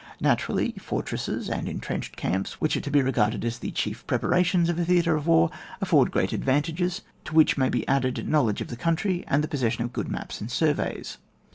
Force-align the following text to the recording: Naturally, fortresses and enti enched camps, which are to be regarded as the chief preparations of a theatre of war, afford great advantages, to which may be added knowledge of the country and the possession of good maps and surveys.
Naturally, 0.19 0.71
fortresses 0.79 1.47
and 1.47 1.67
enti 1.67 1.91
enched 1.95 2.15
camps, 2.15 2.53
which 2.53 2.75
are 2.75 2.81
to 2.81 2.89
be 2.89 3.03
regarded 3.03 3.45
as 3.45 3.59
the 3.59 3.69
chief 3.69 4.03
preparations 4.07 4.67
of 4.67 4.79
a 4.79 4.83
theatre 4.85 5.15
of 5.15 5.27
war, 5.27 5.51
afford 5.79 6.09
great 6.09 6.33
advantages, 6.33 7.01
to 7.23 7.35
which 7.35 7.55
may 7.55 7.69
be 7.69 7.87
added 7.87 8.27
knowledge 8.27 8.61
of 8.61 8.69
the 8.69 8.75
country 8.75 9.23
and 9.27 9.43
the 9.43 9.47
possession 9.47 9.83
of 9.83 9.93
good 9.93 10.09
maps 10.09 10.41
and 10.41 10.49
surveys. 10.49 11.19